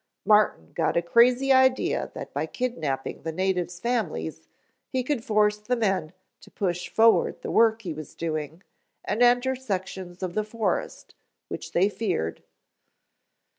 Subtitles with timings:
[0.25, 4.47] "Martin got a crazy idea that by kidnaping the natives' families
[4.87, 8.63] he could force the men to push forward the work he was doing
[9.05, 11.13] and enter sections of the forest
[11.49, 12.41] which they feared."